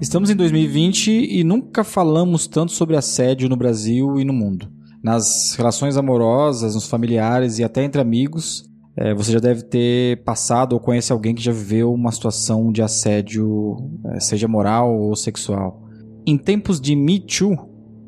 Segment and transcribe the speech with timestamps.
[0.00, 4.68] Estamos em 2020 e nunca falamos tanto sobre assédio no Brasil e no mundo.
[5.02, 10.72] Nas relações amorosas, nos familiares e até entre amigos, é, você já deve ter passado
[10.72, 13.76] ou conhece alguém que já viveu uma situação de assédio,
[14.06, 15.84] é, seja moral ou sexual.
[16.26, 17.56] Em tempos de Me Too,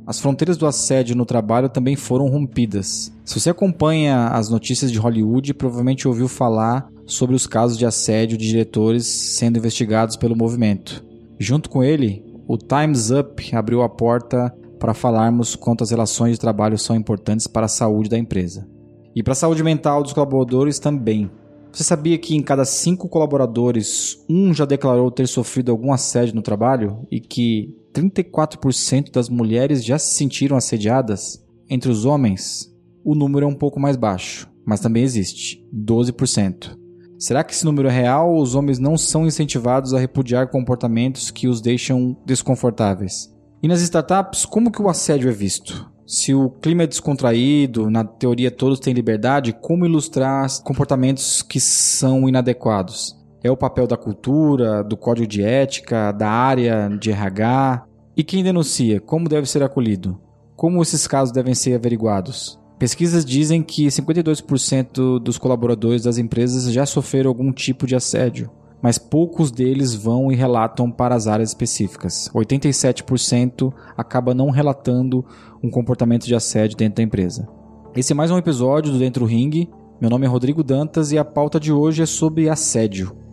[0.07, 3.13] as fronteiras do assédio no trabalho também foram rompidas.
[3.25, 8.37] Se você acompanha as notícias de Hollywood, provavelmente ouviu falar sobre os casos de assédio
[8.37, 11.07] de diretores sendo investigados pelo movimento.
[11.39, 16.41] Junto com ele, o Time's Up abriu a porta para falarmos quanto as relações de
[16.41, 18.67] trabalho são importantes para a saúde da empresa.
[19.15, 21.31] E para a saúde mental dos colaboradores também.
[21.73, 26.43] Você sabia que em cada cinco colaboradores, um já declarou ter sofrido algum assédio no
[26.43, 31.45] trabalho e que 34% das mulheres já se sentiram assediadas?
[31.69, 32.73] Entre os homens,
[33.05, 36.86] o número é um pouco mais baixo, mas também existe 12%.
[37.19, 41.31] Será que esse número é real ou os homens não são incentivados a repudiar comportamentos
[41.31, 43.35] que os deixam desconfortáveis?
[43.63, 45.91] E nas startups, como que o assédio é visto?
[46.07, 52.29] Se o clima é descontraído, na teoria todos têm liberdade, como ilustrar comportamentos que são
[52.29, 53.17] inadequados?
[53.43, 57.87] É o papel da cultura, do código de ética, da área de RH?
[58.15, 60.21] E quem denuncia, como deve ser acolhido?
[60.55, 62.59] Como esses casos devem ser averiguados?
[62.79, 68.51] Pesquisas dizem que 52% dos colaboradores das empresas já sofreram algum tipo de assédio
[68.87, 72.31] mas poucos deles vão e relatam para as áreas específicas.
[72.35, 75.25] 87% acaba não relatando
[75.63, 77.49] um comportamento de assédio dentro da empresa.
[77.95, 79.69] Esse é mais um episódio do Dentro Ring.
[80.01, 83.26] Meu nome é Rodrigo Dantas e a pauta de hoje é sobre assédio.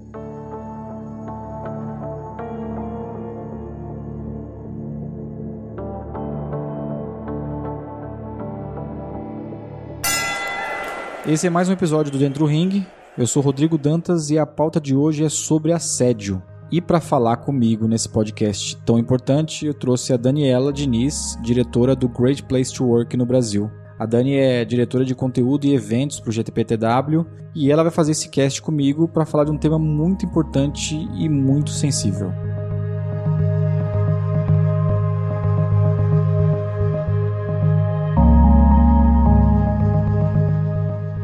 [11.25, 12.85] Esse é mais um episódio do Dentro do Ring.
[13.17, 16.43] Eu sou Rodrigo Dantas e a pauta de hoje é sobre assédio.
[16.69, 22.09] E para falar comigo nesse podcast tão importante, eu trouxe a Daniela Diniz, diretora do
[22.09, 23.71] Great Place to Work no Brasil.
[23.97, 27.25] A Dani é diretora de conteúdo e eventos para o GTPTW
[27.55, 31.29] e ela vai fazer esse cast comigo para falar de um tema muito importante e
[31.29, 32.52] muito sensível.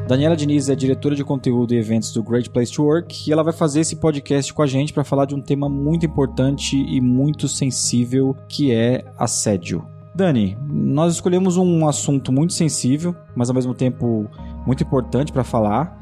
[0.10, 3.44] Daniela Diniz é diretora de conteúdo e eventos do Great Place to Work e ela
[3.44, 7.00] vai fazer esse podcast com a gente para falar de um tema muito importante e
[7.00, 9.86] muito sensível que é assédio.
[10.16, 14.28] Dani, nós escolhemos um assunto muito sensível, mas ao mesmo tempo
[14.66, 15.96] muito importante para falar.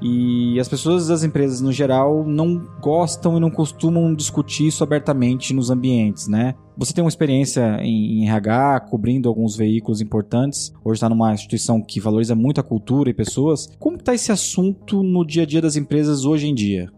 [0.00, 5.52] E as pessoas das empresas no geral não gostam e não costumam discutir isso abertamente
[5.52, 6.54] nos ambientes, né?
[6.80, 10.72] Você tem uma experiência em, RH, cobrindo alguns veículos importantes.
[10.82, 13.70] Hoje está numa instituição que valoriza muito a cultura e pessoas.
[13.78, 16.90] Como está esse assunto no dia a dia das empresas hoje em dia?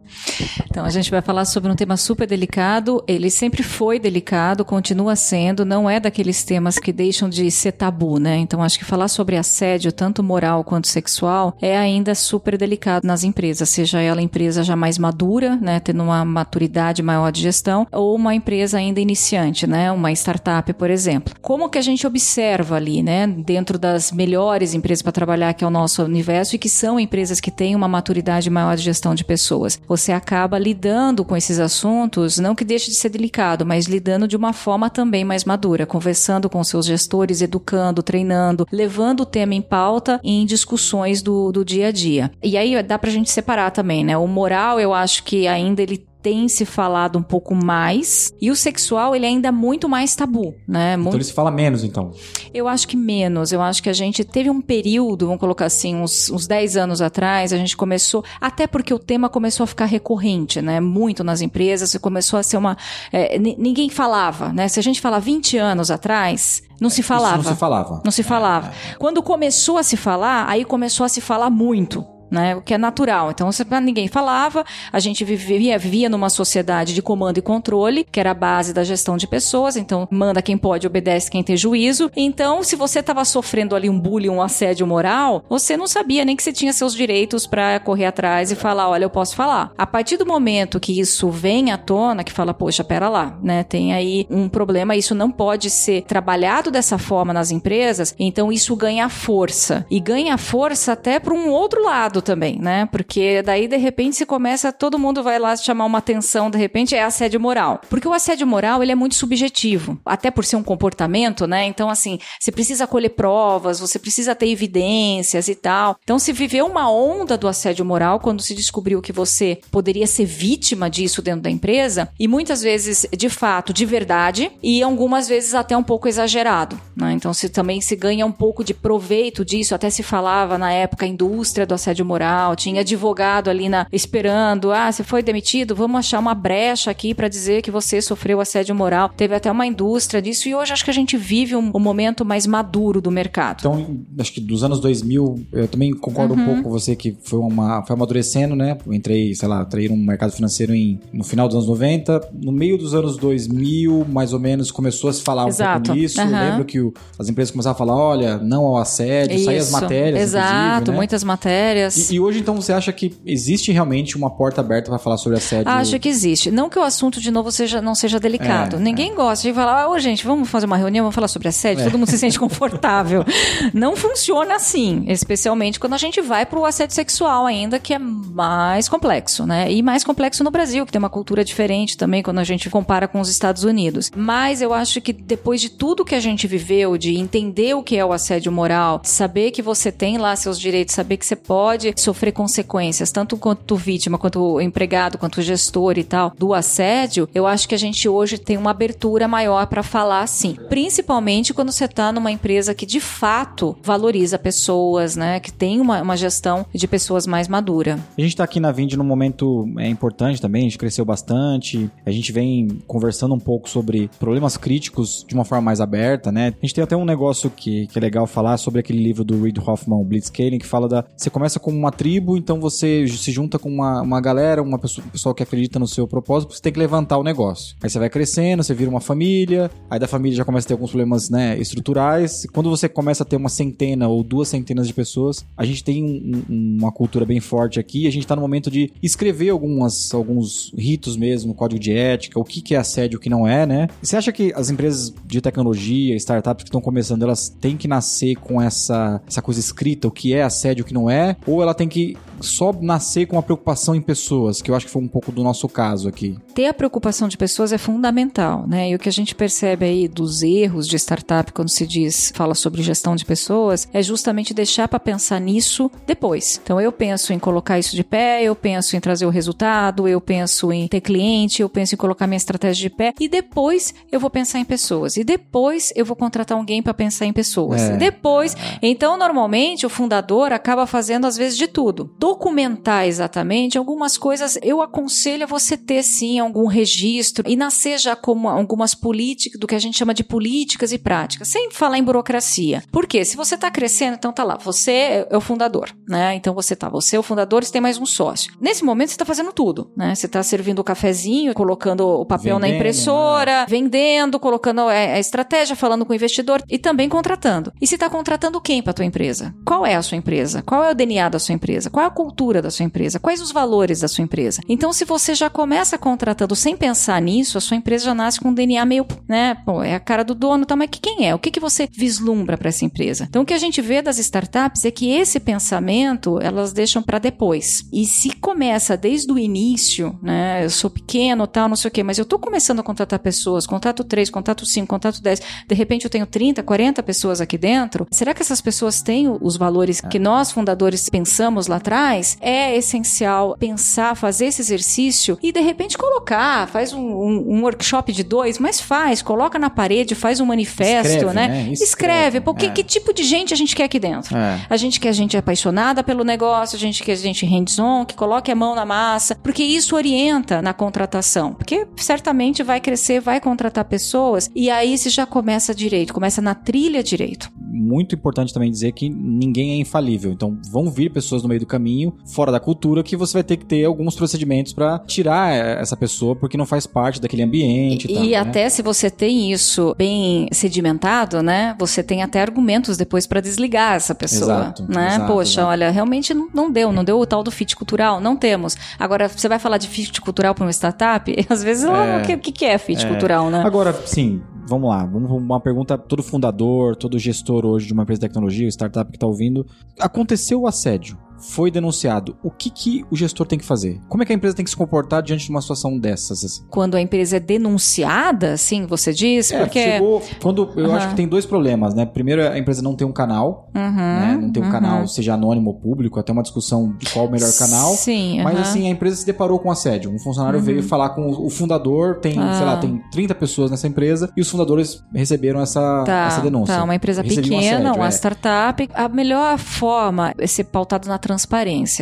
[0.71, 3.03] Então, a gente vai falar sobre um tema super delicado.
[3.07, 8.19] Ele sempre foi delicado, continua sendo, não é daqueles temas que deixam de ser tabu,
[8.19, 8.37] né?
[8.39, 13.25] Então, acho que falar sobre assédio, tanto moral quanto sexual, é ainda super delicado nas
[13.25, 18.15] empresas, seja ela empresa já mais madura, né, tendo uma maturidade maior de gestão, ou
[18.15, 21.35] uma empresa ainda iniciante, né, uma startup, por exemplo.
[21.41, 25.67] Como que a gente observa ali, né, dentro das melhores empresas para trabalhar, que é
[25.67, 29.25] o nosso universo, e que são empresas que têm uma maturidade maior de gestão de
[29.25, 29.81] pessoas?
[30.11, 34.53] Acaba lidando com esses assuntos, não que deixe de ser delicado, mas lidando de uma
[34.53, 40.19] forma também mais madura, conversando com seus gestores, educando, treinando, levando o tema em pauta
[40.25, 42.33] em discussões do, do dia a dia.
[42.43, 44.17] E aí dá pra gente separar também, né?
[44.17, 48.33] O moral, eu acho que ainda ele tem se falado um pouco mais.
[48.41, 50.95] E o sexual, ele é ainda muito mais tabu, né?
[50.99, 52.13] Então ele se fala menos, então?
[52.55, 53.53] Eu acho que menos.
[53.53, 57.03] Eu acho que a gente teve um período, vamos colocar assim, uns, uns 10 anos
[57.03, 60.81] atrás, a gente começou, até porque o tema começou a ficar recorrente, né?
[60.81, 62.77] Muito nas empresas, começou a ser uma.
[63.13, 64.69] É, ninguém falava, né?
[64.69, 67.39] Se a gente falar 20 anos atrás, não se falava.
[67.39, 68.03] Isso não se falava.
[68.05, 68.69] Não se falava.
[68.69, 68.95] É.
[68.95, 72.57] Quando começou a se falar, aí começou a se falar muito né?
[72.57, 73.31] O que é natural.
[73.31, 73.51] Então,
[73.83, 78.35] ninguém falava, a gente vivia, vivia numa sociedade de comando e controle, que era a
[78.35, 79.77] base da gestão de pessoas.
[79.77, 82.11] Então, manda quem pode, obedece quem tem juízo.
[82.17, 86.35] Então, se você estava sofrendo ali um bullying, um assédio moral, você não sabia nem
[86.35, 89.73] que você tinha seus direitos para correr atrás e falar, olha, eu posso falar.
[89.77, 93.63] A partir do momento que isso vem à tona, que fala, poxa, pera lá, né?
[93.63, 98.75] Tem aí um problema, isso não pode ser trabalhado dessa forma nas empresas, então isso
[98.75, 99.85] ganha força.
[99.91, 102.87] E ganha força até para um outro lado também, né?
[102.91, 106.95] Porque daí, de repente, se começa, todo mundo vai lá chamar uma atenção, de repente,
[106.95, 107.81] é assédio moral.
[107.91, 111.67] Porque o assédio moral, ele é muito subjetivo, até por ser um comportamento, né?
[111.67, 115.97] Então, assim, você precisa colher provas, você precisa ter evidências e tal.
[116.03, 120.25] Então, se viveu uma onda do assédio moral quando se descobriu que você poderia ser
[120.25, 125.55] vítima disso dentro da empresa, e muitas vezes, de fato, de verdade, e algumas vezes
[125.55, 127.13] até um pouco exagerado, né?
[127.13, 131.07] Então, se também se ganha um pouco de proveito disso, até se falava na época
[131.07, 136.19] indústria do assédio moral, tinha advogado ali na esperando, ah, você foi demitido, vamos achar
[136.19, 139.09] uma brecha aqui para dizer que você sofreu assédio moral.
[139.17, 142.25] Teve até uma indústria disso e hoje acho que a gente vive um, um momento
[142.25, 143.61] mais maduro do mercado.
[143.61, 146.43] Então, acho que dos anos 2000, eu também concordo uhum.
[146.43, 148.77] um pouco com você que foi uma foi amadurecendo, né?
[148.87, 152.53] Eu entrei, sei lá, entrei no mercado financeiro em, no final dos anos 90, no
[152.53, 155.79] meio dos anos 2000, mais ou menos, começou a se falar Exato.
[155.79, 156.21] um pouco disso.
[156.21, 156.27] Uhum.
[156.27, 159.71] Eu lembro que o, as empresas começaram a falar, olha, não ao assédio, sair as
[159.71, 160.97] matérias, Exato, né?
[160.97, 161.92] muitas matérias.
[161.97, 165.39] E, e, hoje, então, você acha que existe realmente uma porta aberta para falar sobre
[165.39, 165.71] assédio?
[165.71, 166.51] Acho que existe.
[166.51, 168.77] Não que o assunto, de novo, seja, não seja delicado.
[168.77, 169.15] É, Ninguém é.
[169.15, 171.85] gosta de falar, ô, oh, gente, vamos fazer uma reunião, vamos falar sobre assédio, é.
[171.85, 173.25] todo mundo se sente confortável.
[173.73, 177.99] não funciona assim, especialmente quando a gente vai para o assédio sexual ainda, que é
[177.99, 179.71] mais complexo, né?
[179.71, 183.07] E mais complexo no Brasil, que tem uma cultura diferente também quando a gente compara
[183.07, 184.11] com os Estados Unidos.
[184.15, 187.97] Mas eu acho que depois de tudo que a gente viveu, de entender o que
[187.97, 191.82] é o assédio moral, saber que você tem lá seus direitos, saber que você pode
[191.97, 197.69] sofrer consequências, tanto quanto vítima, quanto empregado, quanto gestor e tal, do assédio, eu acho
[197.69, 200.57] que a gente hoje tem uma abertura maior para falar assim.
[200.69, 205.41] Principalmente quando você está numa empresa que de fato valoriza pessoas, né?
[205.41, 207.99] Que tem uma, uma gestão de pessoas mais madura.
[208.17, 211.91] A gente está aqui na Vind num momento é importante também, a gente cresceu bastante,
[212.05, 216.55] a gente vem conversando um pouco sobre problemas críticos de uma forma mais aberta, né?
[216.57, 219.41] A gente tem até um negócio que, que é legal falar sobre aquele livro do
[219.43, 221.05] Reid Hoffman, Blitzscaling, que fala da.
[221.17, 225.07] Você começa como uma tribo, então você se junta com uma, uma galera, uma pessoa,
[225.11, 227.75] pessoa que acredita no seu propósito, você tem que levantar o negócio.
[227.83, 230.75] Aí você vai crescendo, você vira uma família, aí da família já começa a ter
[230.75, 232.47] alguns problemas né, estruturais.
[232.53, 236.05] Quando você começa a ter uma centena ou duas centenas de pessoas, a gente tem
[236.05, 240.13] um, um, uma cultura bem forte aqui, a gente está no momento de escrever algumas,
[240.13, 243.65] alguns ritos mesmo, código de ética, o que, que é assédio, o que não é,
[243.65, 243.89] né?
[244.03, 247.89] E você acha que as empresas de tecnologia, startups que estão começando, elas têm que
[247.89, 251.37] nascer com essa, essa coisa escrita, o que é assédio, o que não é?
[251.47, 254.93] Ou ela tem que só nascer com a preocupação em pessoas, que eu acho que
[254.93, 256.37] foi um pouco do nosso caso aqui.
[256.55, 258.91] Ter a preocupação de pessoas é fundamental, né?
[258.91, 262.55] E o que a gente percebe aí dos erros de startup quando se diz, fala
[262.55, 266.61] sobre gestão de pessoas, é justamente deixar para pensar nisso depois.
[266.63, 270.21] Então eu penso em colocar isso de pé, eu penso em trazer o resultado, eu
[270.21, 274.21] penso em ter cliente, eu penso em colocar minha estratégia de pé e depois eu
[274.21, 275.17] vou pensar em pessoas.
[275.17, 277.83] E depois eu vou contratar alguém para pensar em pessoas.
[277.83, 277.97] É.
[277.97, 282.11] Depois, então normalmente o fundador acaba fazendo às vezes de tudo.
[282.19, 287.99] Do documentar exatamente algumas coisas, eu aconselho a você ter sim algum registro e nascer
[287.99, 291.99] já como algumas políticas, do que a gente chama de políticas e práticas, sem falar
[291.99, 292.83] em burocracia.
[292.91, 293.23] Por quê?
[293.23, 296.35] Se você está crescendo, então tá lá, você é o fundador, né?
[296.35, 298.55] Então você tá, você é o fundador, você tem mais um sócio.
[298.59, 300.15] Nesse momento você está fazendo tudo, né?
[300.15, 303.67] Você está servindo o cafezinho, colocando o papel vendendo, na impressora, né?
[303.69, 307.73] vendendo, colocando a estratégia, falando com o investidor e também contratando.
[307.79, 309.55] E se está contratando quem para tua empresa?
[309.67, 310.63] Qual é a sua empresa?
[310.63, 311.91] Qual é o DNA da sua empresa?
[311.91, 313.19] Qual é cultura da sua empresa?
[313.19, 314.63] Quais os valores da sua empresa?
[314.69, 318.49] Então, se você já começa contratando sem pensar nisso, a sua empresa já nasce com
[318.49, 319.57] um DNA meio, né?
[319.65, 320.77] Pô, é a cara do dono, tá?
[320.77, 321.35] Mas que quem é?
[321.35, 323.27] O que, que você vislumbra para essa empresa?
[323.29, 327.19] Então, o que a gente vê das startups é que esse pensamento elas deixam para
[327.19, 327.85] depois.
[327.93, 330.65] E se começa desde o início, né?
[330.65, 333.67] Eu sou pequeno, tal, não sei o quê, mas eu tô começando a contratar pessoas,
[333.67, 338.07] contrato 3, contrato 5, contrato 10, de repente eu tenho 30, 40 pessoas aqui dentro.
[338.11, 342.02] Será que essas pessoas têm os valores que nós fundadores pensamos lá atrás?
[342.03, 347.63] Mais, é essencial pensar, fazer esse exercício e de repente colocar, faz um, um, um
[347.63, 351.49] workshop de dois, mas faz, coloca na parede, faz um manifesto, Escreve, né?
[351.49, 351.61] né?
[351.71, 352.71] Escreve, Escreve porque é.
[352.71, 354.37] que tipo de gente a gente quer aqui dentro?
[354.37, 354.61] É.
[354.69, 358.55] A gente quer gente apaixonada pelo negócio, a gente quer gente hands-on, que coloque a
[358.55, 364.51] mão na massa, porque isso orienta na contratação, porque certamente vai crescer, vai contratar pessoas
[364.55, 367.51] e aí se já começa direito, começa na trilha direito.
[367.57, 371.67] Muito importante também dizer que ninguém é infalível, então vão vir pessoas no meio do
[371.67, 375.53] caminho caminho fora da cultura que você vai ter que ter alguns procedimentos para tirar
[375.53, 378.09] essa pessoa porque não faz parte daquele ambiente.
[378.09, 381.77] E, e, tal, e até se você tem isso bem sedimentado, né?
[381.79, 385.09] Você tem até argumentos depois para desligar essa pessoa, exato, né?
[385.09, 385.69] Exato, Poxa, exato.
[385.69, 388.77] olha, realmente não, não deu, não deu o tal do fit cultural, não temos.
[388.99, 391.35] Agora, você vai falar de fit cultural para uma startup?
[391.49, 393.09] Às vezes, é, o que, que é fit é.
[393.09, 393.63] cultural, né?
[393.65, 398.21] Agora, sim, vamos lá, vamos uma pergunta todo fundador, todo gestor hoje de uma empresa
[398.21, 399.67] de tecnologia, startup que está ouvindo.
[400.01, 401.19] Aconteceu o assédio?
[401.43, 404.01] Foi denunciado, o que, que o gestor tem que fazer?
[404.09, 406.45] Como é que a empresa tem que se comportar diante de uma situação dessas?
[406.45, 406.63] assim?
[406.71, 409.51] Quando a empresa é denunciada, sim, você diz?
[409.51, 409.83] É, porque.
[409.83, 410.23] chegou.
[410.41, 410.97] Quando, eu Aham.
[410.97, 412.07] acho que tem dois problemas, né?
[412.07, 414.39] Primeiro, a empresa não tem um canal, Uhum, né?
[414.41, 414.73] Não tem um uhum.
[414.73, 417.95] canal, seja anônimo ou público, até uma discussão de qual o melhor canal.
[417.95, 420.11] Sim, Mas assim, a empresa se deparou com assédio.
[420.13, 422.55] Um funcionário veio falar com o fundador, tem, Ah.
[422.55, 426.75] sei lá, tem 30 pessoas nessa empresa, e os fundadores receberam essa, Tá, essa denúncia.
[426.77, 428.11] tá, uma empresa Recebi um pequena, assédio, uma é.
[428.11, 428.89] startup.
[428.95, 431.32] A melhor forma é ser pautado na transparência,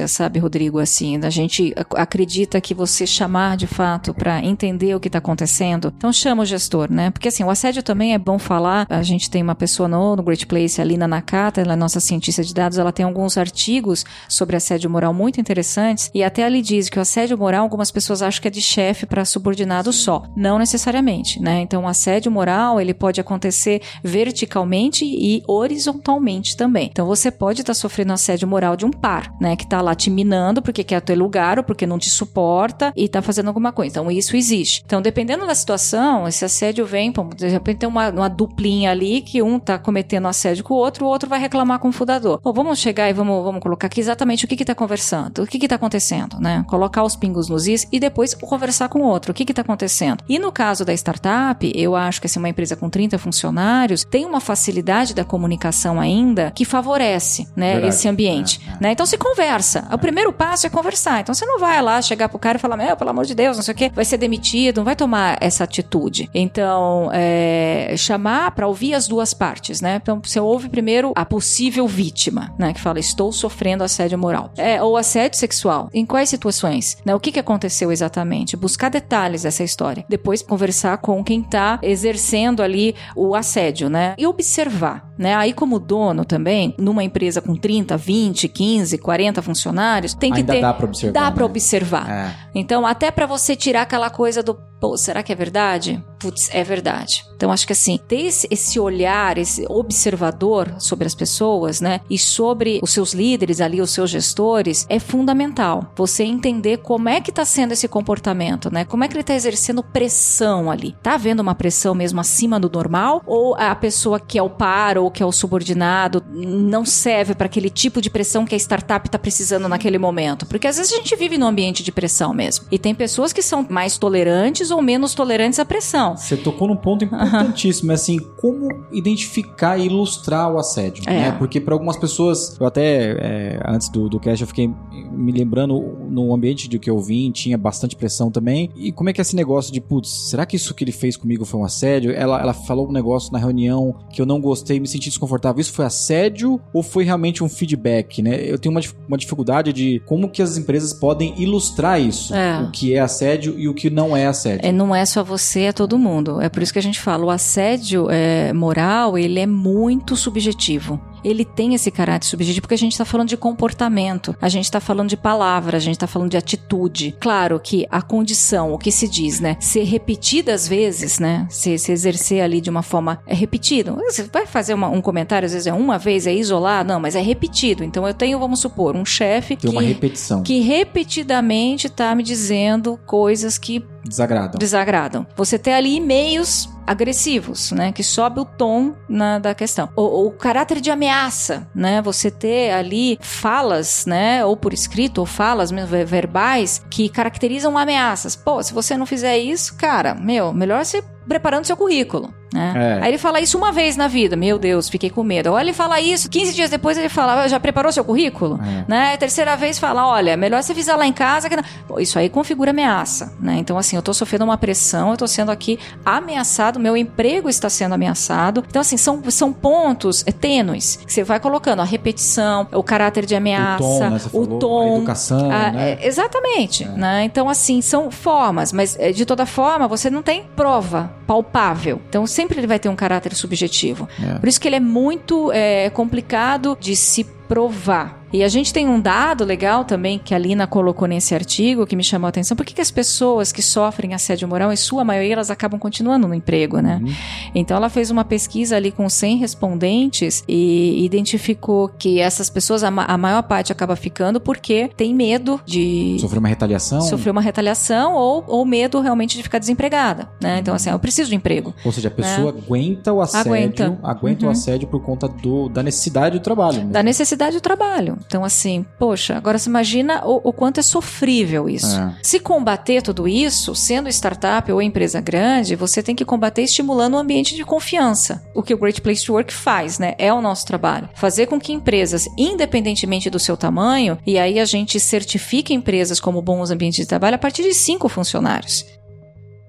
[0.06, 0.78] sabe, Rodrigo?
[0.78, 5.18] Assim, a gente ac- acredita que você chamar de fato para entender o que está
[5.18, 5.92] acontecendo.
[5.96, 7.10] Então chama o gestor, né?
[7.10, 8.86] Porque assim, o assédio também é bom falar.
[8.88, 12.00] A gente tem uma pessoa no, no Great Place, a Lina Nakata, ela é nossa
[12.00, 16.10] cientista de dados, ela tem alguns artigos sobre assédio moral muito interessantes.
[16.14, 19.06] E até ali diz que o assédio moral, algumas pessoas acham que é de chefe
[19.06, 20.24] para subordinado só.
[20.36, 21.60] Não necessariamente, né?
[21.60, 26.88] Então, o assédio moral, ele pode acontecer verticalmente e horizontalmente também.
[26.90, 29.56] Então, você pode estar sofrendo assédio moral de um par, né?
[29.56, 33.08] Que tá lá te minando porque quer teu lugar ou porque não te suporta e
[33.08, 33.90] tá fazendo alguma coisa.
[33.94, 34.82] Então, isso existe.
[34.86, 39.42] Então, dependendo da situação, esse assédio vem, de repente tem uma, uma duplinha ali que
[39.42, 42.40] um tá cometendo assédio com o outro, o outro vai reclamar com o fundador.
[42.40, 45.46] Pô, vamos chegar e vamos, vamos colocar aqui exatamente o que que tá conversando, o
[45.46, 46.64] que que tá acontecendo, né?
[46.68, 49.62] Colocar os pingos nos is e depois conversar com o outro, o que que tá
[49.62, 50.22] acontecendo.
[50.28, 54.24] E no caso da startup, eu acho que assim, uma empresa com 30 funcionários tem
[54.24, 57.94] uma facilidade da comunicação ainda que favorece, né, Verdade.
[57.94, 58.76] esse ambiente, É, é.
[58.80, 58.92] né?
[59.00, 59.88] Então se conversa.
[59.90, 61.22] O primeiro passo é conversar.
[61.22, 63.56] Então você não vai lá chegar pro cara e falar, meu, pelo amor de Deus,
[63.56, 66.28] não sei o quê, vai ser demitido, não vai tomar essa atitude.
[66.34, 69.98] Então, é, chamar para ouvir as duas partes, né?
[70.02, 72.74] Então você ouve primeiro a possível vítima, né?
[72.74, 74.52] Que fala, estou sofrendo assédio moral.
[74.58, 75.88] É, ou assédio sexual.
[75.94, 76.98] Em quais situações?
[77.02, 77.14] Né?
[77.14, 78.54] O que, que aconteceu exatamente?
[78.54, 80.04] Buscar detalhes dessa história.
[80.10, 84.14] Depois conversar com quem tá exercendo ali o assédio, né?
[84.18, 85.34] E observar, né?
[85.36, 90.52] Aí como dono também, numa empresa com 30, 20, 15, 40 funcionários, tem que Ainda
[90.52, 91.12] ter dá pra observar.
[91.12, 91.50] dá para né?
[91.50, 92.10] observar.
[92.10, 92.34] É.
[92.54, 96.04] Então, até para você tirar aquela coisa do, pô, será que é verdade?
[96.20, 97.24] Putz, é verdade.
[97.34, 102.02] Então, acho que assim, ter esse, esse olhar, esse observador sobre as pessoas, né?
[102.10, 105.90] E sobre os seus líderes ali, os seus gestores, é fundamental.
[105.96, 108.84] Você entender como é que tá sendo esse comportamento, né?
[108.84, 110.94] Como é que ele tá exercendo pressão ali.
[111.02, 113.22] Tá havendo uma pressão mesmo acima do normal?
[113.24, 117.46] Ou a pessoa que é o par ou que é o subordinado não serve para
[117.46, 120.44] aquele tipo de pressão que a startup tá precisando naquele momento?
[120.44, 122.66] Porque às vezes a gente vive num ambiente de pressão mesmo.
[122.70, 126.09] E tem pessoas que são mais tolerantes ou menos tolerantes à pressão.
[126.16, 131.12] Você tocou num ponto importantíssimo, é assim, como identificar e ilustrar o assédio, É.
[131.12, 131.32] né?
[131.32, 134.70] Porque para algumas pessoas, eu até, é, antes do, do cast, eu fiquei
[135.12, 139.12] me lembrando no ambiente de que eu vim, tinha bastante pressão também, e como é
[139.12, 141.64] que é esse negócio de, putz, será que isso que ele fez comigo foi um
[141.64, 142.12] assédio?
[142.12, 145.72] Ela, ela falou um negócio na reunião que eu não gostei, me senti desconfortável, isso
[145.72, 148.40] foi assédio ou foi realmente um feedback, né?
[148.44, 152.60] Eu tenho uma, uma dificuldade de como que as empresas podem ilustrar isso, É.
[152.62, 154.66] o que é assédio e o que não é assédio.
[154.66, 156.40] É, não é só você, é todo mundo.
[156.40, 161.00] É por isso que a gente fala, o assédio é, moral, ele é muito subjetivo.
[161.22, 164.80] Ele tem esse caráter subjetivo porque a gente está falando de comportamento, a gente está
[164.80, 167.14] falando de palavra, a gente está falando de atitude.
[167.20, 169.56] Claro que a condição, o que se diz, né?
[169.60, 171.46] Ser repetidas vezes, né?
[171.50, 173.96] Se, se exercer ali de uma forma é repetido.
[173.96, 177.14] Você vai fazer uma- um comentário, às vezes é uma vez, é isolar, não, mas
[177.14, 177.84] é repetido.
[177.84, 180.42] Então eu tenho, vamos supor, um chefe que, repetição.
[180.42, 184.58] que repetidamente está me dizendo coisas que Desagradam.
[184.58, 185.26] desagradam.
[185.36, 189.88] Você tem ali e-mails agressivos, né, que sobe o tom na, da questão.
[189.94, 195.26] O, o caráter de ameaça, né, você ter ali falas, né, ou por escrito, ou
[195.26, 198.34] falas mesmo ver- verbais que caracterizam ameaças.
[198.34, 202.34] Pô, se você não fizer isso, cara, meu, melhor você preparando seu currículo.
[202.52, 202.98] Né?
[202.98, 203.04] É.
[203.04, 205.52] Aí ele fala isso uma vez na vida, meu Deus, fiquei com medo.
[205.52, 208.58] Ou ele fala isso, 15 dias depois ele fala, "Ah, já preparou seu currículo?
[208.60, 208.84] É.
[208.88, 209.14] Né?
[209.14, 211.48] A terceira vez fala, olha, melhor você fizer lá em casa.
[211.48, 211.62] Que não...
[211.86, 213.56] Pô, isso aí configura ameaça, né?
[213.58, 217.70] Então, assim, eu tô sofrendo uma pressão, eu tô sendo aqui ameaçado, meu emprego está
[217.70, 218.64] sendo ameaçado.
[218.68, 223.24] Então, assim, são, são pontos é, tênues que você vai colocando, a repetição, o caráter
[223.24, 224.20] de ameaça, o tom, né?
[224.32, 225.92] O tom, a educação, ah, né?
[225.92, 227.22] é, exatamente, né?
[227.22, 232.00] Então, assim, são formas, mas é, de toda forma, você não tem prova palpável.
[232.08, 234.08] Então, sempre ele vai ter um caráter subjetivo.
[234.20, 234.40] É.
[234.40, 238.19] Por isso que ele é muito é, complicado de se provar.
[238.32, 241.96] E a gente tem um dado legal também que a Lina colocou nesse artigo que
[241.96, 242.56] me chamou a atenção.
[242.56, 246.28] Por que, que as pessoas que sofrem assédio moral, em sua maioria, elas acabam continuando
[246.28, 247.00] no emprego, né?
[247.02, 247.12] Uhum.
[247.54, 252.90] Então ela fez uma pesquisa ali com 100 respondentes e identificou que essas pessoas, a,
[252.90, 257.00] ma- a maior parte acaba ficando porque tem medo de Sofreu uma retaliação?
[257.02, 260.58] sofrer uma retaliação ou, ou medo realmente de ficar desempregada, né?
[260.60, 261.74] Então assim, eu preciso de emprego.
[261.84, 263.98] Ou seja, a pessoa aguenta o assédio, Aguenta.
[264.02, 264.52] aguenta, o Uhum.
[264.52, 266.78] assédio por conta do, da necessidade do trabalho.
[266.78, 266.84] né?
[266.90, 268.16] Da necessidade do trabalho.
[268.26, 271.98] Então, assim, poxa, agora você imagina o, o quanto é sofrível isso.
[271.98, 272.16] É.
[272.22, 277.18] Se combater tudo isso, sendo startup ou empresa grande, você tem que combater estimulando um
[277.18, 278.42] ambiente de confiança.
[278.54, 280.14] O que o Great Place to Work faz, né?
[280.18, 281.08] É o nosso trabalho.
[281.14, 286.42] Fazer com que empresas, independentemente do seu tamanho, e aí a gente certifica empresas como
[286.42, 288.84] bons ambientes de trabalho a partir de cinco funcionários.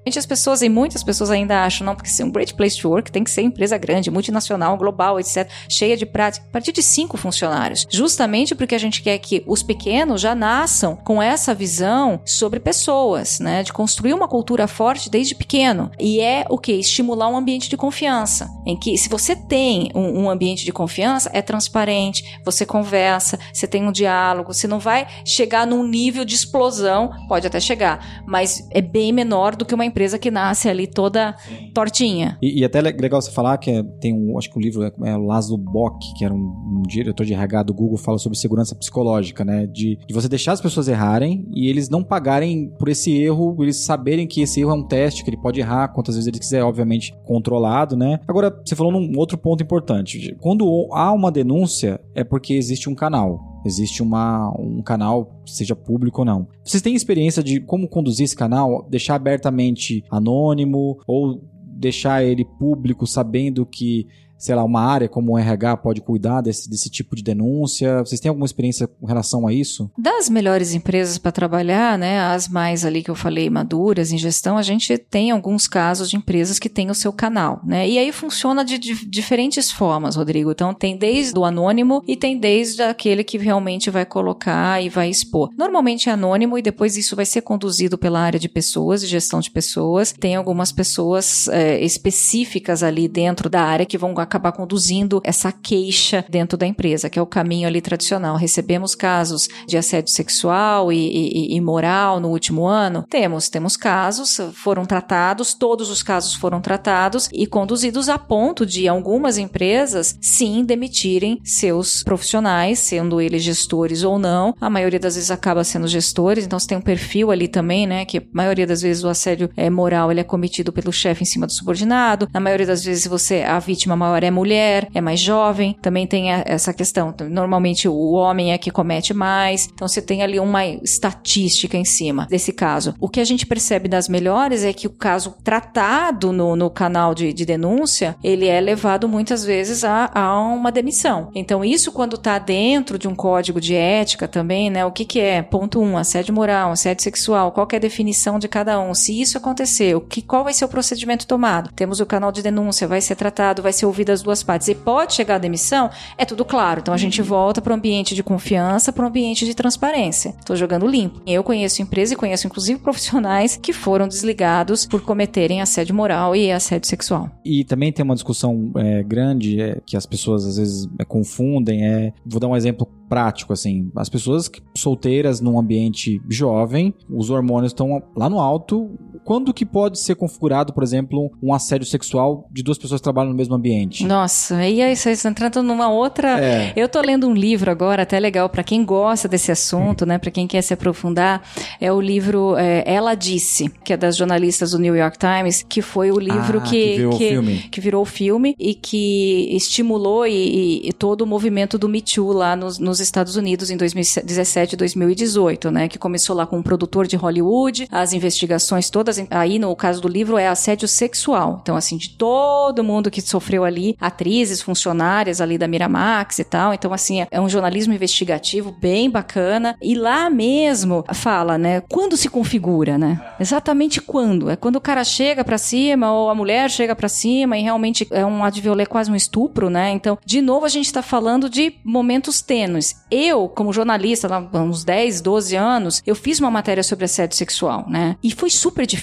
[0.05, 3.11] As pessoas, e muitas pessoas ainda acham, não, porque ser um great place to work
[3.11, 7.17] tem que ser empresa grande, multinacional, global, etc., cheia de prática, a partir de cinco
[7.17, 7.87] funcionários.
[7.89, 13.39] Justamente porque a gente quer que os pequenos já nasçam com essa visão sobre pessoas,
[13.39, 13.63] né?
[13.63, 15.91] De construir uma cultura forte desde pequeno.
[15.99, 16.73] E é o que?
[16.73, 18.49] Estimular um ambiente de confiança.
[18.65, 23.67] Em que, se você tem um, um ambiente de confiança, é transparente, você conversa, você
[23.67, 28.67] tem um diálogo, você não vai chegar num nível de explosão, pode até chegar, mas
[28.71, 31.35] é bem menor do que uma empresa que nasce ali toda
[31.73, 32.37] tortinha.
[32.41, 34.91] E, e até legal você falar que é, tem um, acho que um livro é,
[35.03, 38.37] é o Laszlo Bock, que era um, um, diretor de RH do Google, fala sobre
[38.37, 39.67] segurança psicológica, né?
[39.67, 43.83] De, de você deixar as pessoas errarem e eles não pagarem por esse erro, eles
[43.83, 46.63] saberem que esse erro é um teste, que ele pode errar quantas vezes ele quiser,
[46.63, 48.19] obviamente controlado, né?
[48.27, 50.35] Agora, você falou num outro ponto importante.
[50.39, 56.21] Quando há uma denúncia, é porque existe um canal existe uma, um canal, seja público
[56.21, 56.47] ou não.
[56.63, 58.87] Vocês têm experiência de como conduzir esse canal?
[58.89, 61.41] Deixar abertamente anônimo ou
[61.81, 64.07] deixar ele público sabendo que
[64.41, 67.99] sei lá, uma área como o RH pode cuidar desse, desse tipo de denúncia?
[67.99, 69.89] Vocês têm alguma experiência com relação a isso?
[69.97, 74.57] Das melhores empresas para trabalhar, né, as mais ali que eu falei, maduras em gestão,
[74.57, 77.87] a gente tem alguns casos de empresas que têm o seu canal, né?
[77.87, 80.51] E aí funciona de, de diferentes formas, Rodrigo.
[80.51, 85.09] Então tem desde o anônimo e tem desde aquele que realmente vai colocar e vai
[85.09, 85.49] expor.
[85.55, 89.39] Normalmente é anônimo e depois isso vai ser conduzido pela área de pessoas, de gestão
[89.39, 90.11] de pessoas.
[90.11, 96.23] Tem algumas pessoas é, específicas ali dentro da área que vão acabar conduzindo essa queixa
[96.29, 98.37] dentro da empresa, que é o caminho ali tradicional.
[98.37, 103.05] Recebemos casos de assédio sexual e, e, e moral no último ano?
[103.09, 108.87] Temos, temos casos, foram tratados, todos os casos foram tratados e conduzidos a ponto de
[108.87, 114.55] algumas empresas sim demitirem seus profissionais, sendo eles gestores ou não.
[114.61, 118.05] A maioria das vezes acaba sendo gestores, então você tem um perfil ali também, né?
[118.05, 121.25] Que a maioria das vezes o assédio é, moral ele é cometido pelo chefe em
[121.25, 122.29] cima do subordinado.
[122.33, 126.31] Na maioria das vezes você a vítima maior é mulher, é mais jovem, também tem
[126.31, 127.13] essa questão.
[127.29, 132.27] Normalmente o homem é que comete mais, então você tem ali uma estatística em cima
[132.29, 132.93] desse caso.
[132.99, 137.13] O que a gente percebe das melhores é que o caso tratado no, no canal
[137.13, 141.29] de, de denúncia, ele é levado muitas vezes a, a uma demissão.
[141.35, 144.85] Então isso quando está dentro de um código de ética também, né?
[144.85, 145.41] O que que é?
[145.41, 148.93] Ponto um, assédio moral, assédio sexual, qual é a definição de cada um?
[148.93, 151.71] Se isso acontecer, o que, qual vai ser o procedimento tomado?
[151.75, 154.75] Temos o canal de denúncia, vai ser tratado, vai ser ouvido as duas partes e
[154.75, 156.79] pode chegar à demissão, é tudo claro.
[156.81, 160.35] Então a gente volta para o ambiente de confiança, para o ambiente de transparência.
[160.39, 161.21] Estou jogando limpo.
[161.25, 166.51] Eu conheço empresas e conheço inclusive profissionais que foram desligados por cometerem assédio moral e
[166.51, 167.29] assédio sexual.
[167.45, 171.85] E também tem uma discussão é, grande é, que as pessoas às vezes é, confundem.
[171.85, 173.91] É, vou dar um exemplo prático, assim.
[173.93, 178.97] As pessoas solteiras num ambiente jovem, os hormônios estão lá no alto.
[179.23, 183.29] Quando que pode ser configurado, por exemplo, um assédio sexual de duas pessoas que trabalham
[183.29, 184.05] no mesmo ambiente?
[184.05, 186.39] Nossa, aí aí você entrando numa outra.
[186.43, 186.73] É.
[186.75, 190.17] Eu tô lendo um livro agora, até legal para quem gosta desse assunto, né?
[190.17, 191.41] Para quem quer se aprofundar,
[191.79, 195.81] é o livro é, Ela Disse, que é das jornalistas do New York Times, que
[195.81, 197.57] foi o livro ah, que, que, virou que, filme.
[197.71, 202.31] que virou filme e que estimulou e, e, e todo o movimento do Me Too
[202.31, 205.87] lá nos, nos Estados Unidos em 2017 e 2018, né?
[205.87, 210.07] Que começou lá com um produtor de Hollywood, as investigações todas, aí no caso do
[210.07, 211.59] livro é assédio sexual.
[211.61, 216.73] Então, assim, de todo mundo que sofreu ali, atrizes, funcionárias ali da Miramax e tal.
[216.73, 219.75] Então, assim, é um jornalismo investigativo bem bacana.
[219.81, 221.81] E lá mesmo fala, né?
[221.89, 223.21] Quando se configura, né?
[223.39, 224.49] Exatamente quando?
[224.49, 228.07] É quando o cara chega para cima ou a mulher chega para cima e realmente
[228.11, 229.91] é um adviolé quase um estupro, né?
[229.91, 234.83] Então, de novo, a gente tá falando de momentos tênues eu, como jornalista, há uns
[234.83, 238.15] 10, 12 anos, eu fiz uma matéria sobre assédio sexual, né?
[238.23, 239.00] E foi super difícil.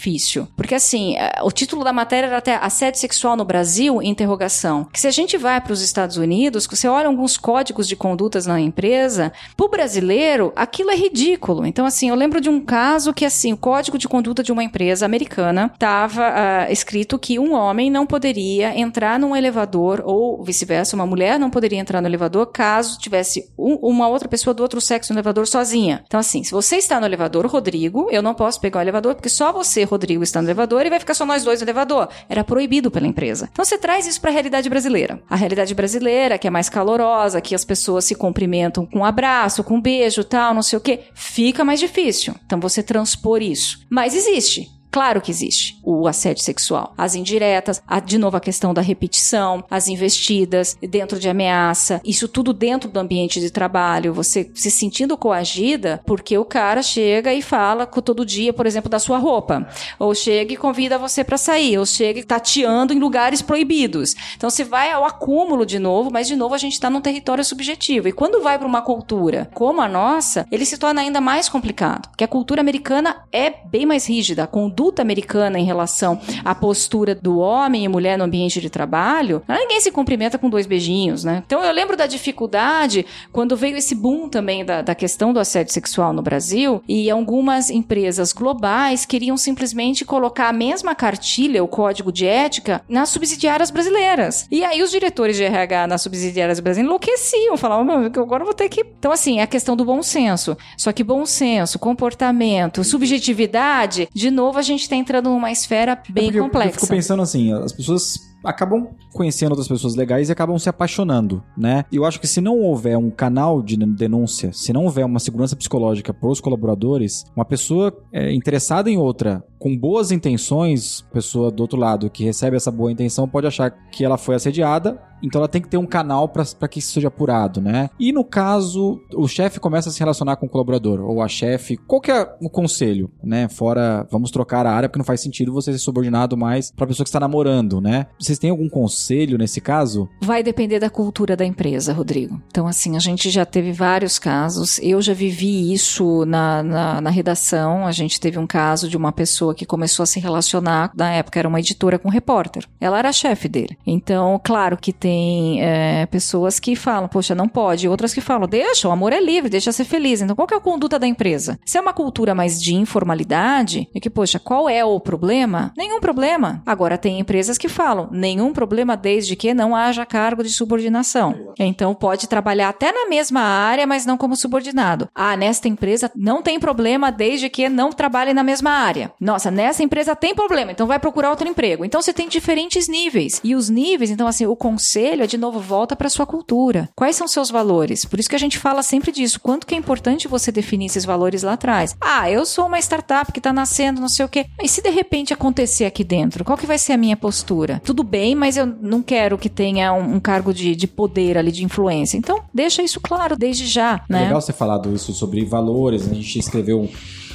[0.56, 4.02] Porque, assim, é, o título da matéria era até Assédio Sexual no Brasil?
[4.02, 4.84] Interrogação.
[4.84, 8.46] Que se a gente vai para os Estados Unidos, você olha alguns códigos de condutas
[8.46, 11.66] na empresa, pro brasileiro, aquilo é ridículo.
[11.66, 14.64] Então, assim, eu lembro de um caso que, assim, o código de conduta de uma
[14.64, 20.42] empresa americana estava uh, ah, escrito que um homem não poderia entrar num elevador, ou
[20.42, 24.62] vice-versa, uma mulher não poderia entrar no elevador caso tivesse um, uma outra pessoa do
[24.62, 26.02] outro sexo no elevador sozinha.
[26.06, 29.28] Então, assim, se você está no elevador, Rodrigo, eu não posso pegar o elevador porque
[29.28, 32.08] só você, Rodrigo, está no elevador e vai ficar só nós dois no elevador.
[32.28, 33.48] Era proibido pela empresa.
[33.52, 35.20] Então você traz isso para a realidade brasileira.
[35.28, 39.64] A realidade brasileira, que é mais calorosa, que as pessoas se cumprimentam com um abraço,
[39.64, 42.34] com um beijo, tal, não sei o quê, fica mais difícil.
[42.46, 43.80] Então você transpor isso.
[43.90, 44.77] Mas existe.
[44.90, 46.94] Claro que existe o assédio sexual.
[46.96, 52.26] As indiretas, a, de novo a questão da repetição, as investidas dentro de ameaça, isso
[52.26, 57.42] tudo dentro do ambiente de trabalho, você se sentindo coagida porque o cara chega e
[57.42, 61.78] fala todo dia, por exemplo, da sua roupa, ou chega e convida você para sair,
[61.78, 64.14] ou chega tateando em lugares proibidos.
[64.36, 67.44] Então se vai ao acúmulo de novo, mas de novo a gente está num território
[67.44, 68.08] subjetivo.
[68.08, 72.08] E quando vai para uma cultura como a nossa, ele se torna ainda mais complicado,
[72.08, 77.12] porque a cultura americana é bem mais rígida, com conduta americana em relação à postura
[77.12, 81.42] do homem e mulher no ambiente de trabalho, ninguém se cumprimenta com dois beijinhos, né?
[81.44, 85.72] Então eu lembro da dificuldade quando veio esse boom também da, da questão do assédio
[85.72, 92.12] sexual no Brasil e algumas empresas globais queriam simplesmente colocar a mesma cartilha, o código
[92.12, 94.46] de ética, nas subsidiárias brasileiras.
[94.48, 98.68] E aí os diretores de RH nas subsidiárias brasileiras enlouqueciam, falavam, agora eu vou ter
[98.68, 98.86] que.
[98.98, 100.56] Então, assim, é a questão do bom senso.
[100.76, 106.30] Só que bom senso, comportamento, subjetividade, de novo a gente está entrando numa esfera bem
[106.30, 106.68] é complexa.
[106.68, 111.42] Eu fico pensando assim, as pessoas acabam conhecendo outras pessoas legais e acabam se apaixonando,
[111.56, 111.84] né?
[111.92, 115.56] Eu acho que se não houver um canal de denúncia, se não houver uma segurança
[115.56, 121.60] psicológica para os colaboradores, uma pessoa é, interessada em outra, com boas intenções, pessoa do
[121.60, 125.48] outro lado que recebe essa boa intenção pode achar que ela foi assediada então ela
[125.48, 127.90] tem que ter um canal para que isso seja apurado, né?
[127.98, 131.76] E no caso, o chefe começa a se relacionar com o colaborador, ou a chefe,
[131.76, 133.48] qual que é o conselho, né?
[133.48, 137.04] Fora, vamos trocar a área, porque não faz sentido você ser subordinado mais pra pessoa
[137.04, 138.06] que está namorando, né?
[138.18, 140.08] Vocês têm algum conselho nesse caso?
[140.22, 142.40] Vai depender da cultura da empresa, Rodrigo.
[142.48, 144.78] Então, assim, a gente já teve vários casos.
[144.82, 147.86] Eu já vivi isso na, na, na redação.
[147.86, 151.38] A gente teve um caso de uma pessoa que começou a se relacionar, na época
[151.38, 152.64] era uma editora com um repórter.
[152.80, 153.78] Ela era chefe dele.
[153.86, 158.88] Então, claro que tem é, pessoas que falam, poxa, não pode, outras que falam, deixa,
[158.88, 160.20] o amor é livre, deixa ser feliz.
[160.20, 161.58] Então, qual que é a conduta da empresa?
[161.64, 165.72] Se é uma cultura mais de informalidade, é que, poxa, qual é o problema?
[165.76, 166.62] Nenhum problema.
[166.66, 171.52] Agora, tem empresas que falam, nenhum problema desde que não haja cargo de subordinação.
[171.58, 175.08] Então, pode trabalhar até na mesma área, mas não como subordinado.
[175.14, 179.12] Ah, nesta empresa não tem problema desde que não trabalhe na mesma área.
[179.38, 181.84] Nossa, nessa empresa tem problema, então vai procurar outro emprego.
[181.84, 183.40] Então, você tem diferentes níveis.
[183.44, 186.88] E os níveis, então, assim, o conselho é de novo volta para sua cultura.
[186.96, 188.04] Quais são seus valores?
[188.04, 189.38] Por isso que a gente fala sempre disso.
[189.38, 191.94] Quanto que é importante você definir esses valores lá atrás?
[192.00, 194.46] Ah, eu sou uma startup que está nascendo, não sei o quê.
[194.60, 197.80] E se de repente acontecer aqui dentro, qual que vai ser a minha postura?
[197.84, 201.52] Tudo bem, mas eu não quero que tenha um, um cargo de, de poder ali,
[201.52, 202.18] de influência.
[202.18, 204.22] Então, deixa isso claro desde já, né?
[204.22, 206.10] É legal você falar isso sobre valores.
[206.10, 206.90] A gente escreveu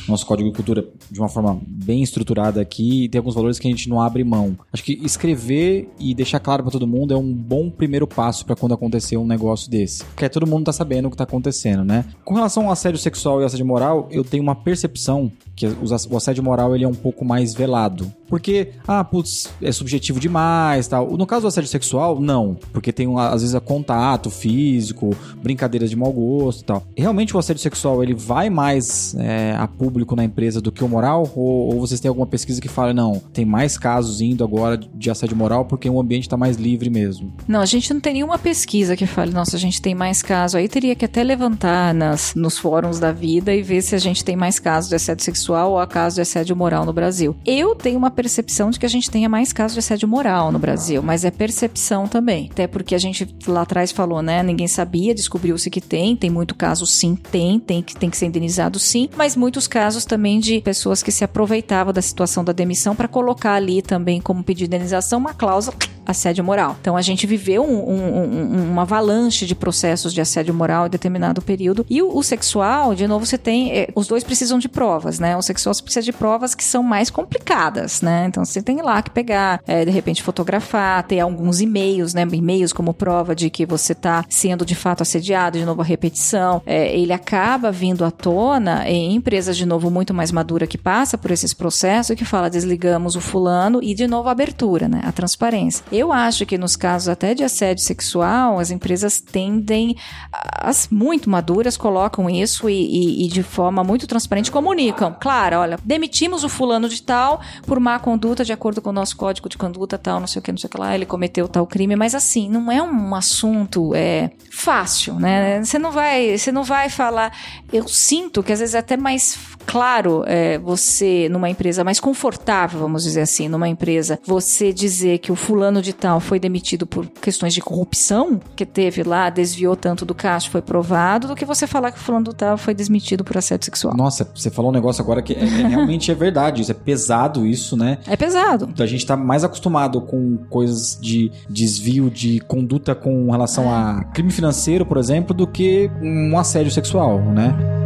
[0.08, 3.68] nosso código de cultura de uma forma bem estruturada aqui e tem alguns valores que
[3.68, 4.58] a gente não abre mão.
[4.72, 8.56] Acho que escrever e deixar claro para todo mundo é um bom primeiro passo para
[8.56, 10.04] quando acontecer um negócio desse.
[10.06, 12.06] Porque todo mundo tá sabendo o que tá acontecendo, né?
[12.24, 16.44] Com relação ao assédio sexual e assédio moral, eu tenho uma percepção que o assédio
[16.44, 18.12] moral ele é um pouco mais velado.
[18.28, 21.16] Porque, ah, putz, é subjetivo demais tal.
[21.16, 22.58] No caso do assédio sexual, não.
[22.72, 26.84] Porque tem, às vezes, contato físico, brincadeiras de mau gosto e tal.
[26.98, 30.88] Realmente o assédio sexual, ele vai mais é, a público na empresa do que o
[30.88, 31.32] moral?
[31.36, 35.10] Ou, ou, vocês têm alguma pesquisa que fala, não, tem mais casos indo agora de
[35.10, 37.34] assédio moral porque o ambiente está mais livre mesmo?
[37.48, 40.56] Não, a gente não tem nenhuma pesquisa que fale, nossa, a gente tem mais casos.
[40.56, 44.24] Aí teria que até levantar nas, nos fóruns da vida e ver se a gente
[44.24, 47.36] tem mais casos de assédio sexual ou a casos de assédio moral no Brasil.
[47.46, 50.60] Eu tenho uma percepção de que a gente tenha mais casos de assédio moral no
[50.60, 52.50] Brasil, mas é percepção também.
[52.52, 54.42] Até porque a gente lá atrás falou, né?
[54.44, 58.28] Ninguém sabia, descobriu-se que tem, tem muito caso sim, tem, tem que, tem que ser
[58.28, 62.96] indenizado sim, mas muitos casos também de pessoas que se aproveitavam da situação da demissão
[62.96, 66.78] para colocar ali também como pedido de indenização uma cláusula assédio moral.
[66.80, 70.90] Então a gente viveu um, um, um, uma avalanche de processos de assédio moral em
[70.90, 71.86] determinado período.
[71.90, 73.72] E o, o sexual, de novo, você tem.
[73.72, 75.36] É, os dois precisam de provas, né?
[75.38, 78.26] O sexual precisa de provas que são mais complicadas, né?
[78.28, 82.28] Então você tem lá que pegar, é, de repente fotografar, ter alguns e-mails, né?
[82.32, 86.62] E-mails como prova de que você está sendo de fato assediado, de novo a repetição.
[86.66, 91.18] É, ele acaba vindo à tona em empresas, de novo, muito mais madura que passa
[91.18, 95.02] por esses processos e que fala desligamos o fulano e de novo a abertura, né?
[95.04, 95.84] A transparência.
[95.94, 99.96] Eu acho que nos casos até de assédio sexual, as empresas tendem,
[100.32, 105.16] as muito maduras colocam isso e, e, e de forma muito transparente comunicam.
[105.20, 109.16] Claro, olha, demitimos o fulano de tal por má conduta de acordo com o nosso
[109.16, 111.48] código de conduta tal, não sei o que, não sei o que lá, ele cometeu
[111.48, 115.64] tal crime, mas assim, não é um assunto é, fácil, né?
[115.64, 117.38] Você não vai, você não vai falar.
[117.72, 122.80] Eu sinto que às vezes é até mais claro é, você, numa empresa mais confortável,
[122.80, 127.06] vamos dizer assim, numa empresa, você dizer que o fulano de tal foi demitido por
[127.06, 131.68] questões de corrupção, que teve lá, desviou tanto do caixa, foi provado, do que você
[131.68, 133.96] falar que o fulano de tal foi demitido por assédio sexual.
[133.96, 137.46] Nossa, você falou um negócio agora que é, é, realmente é verdade, isso é pesado
[137.46, 138.00] isso, né?
[138.08, 138.70] É pesado.
[138.80, 144.32] A gente tá mais acostumado com coisas de desvio de conduta com relação a crime
[144.32, 147.83] financeiro, por exemplo, do que um assédio sexual, né?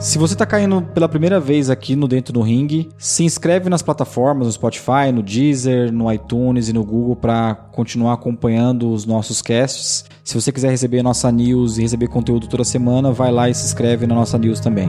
[0.00, 3.82] Se você está caindo pela primeira vez aqui no Dentro do Ring, se inscreve nas
[3.82, 9.42] plataformas, no Spotify, no Deezer, no iTunes e no Google para continuar acompanhando os nossos
[9.42, 10.06] casts.
[10.24, 13.66] Se você quiser receber nossa news e receber conteúdo toda semana, vai lá e se
[13.66, 14.88] inscreve na nossa news também.